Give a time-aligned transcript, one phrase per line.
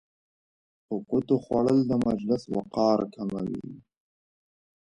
[0.85, 3.63] په ګوتو خوړل د مجلس وقار کموي.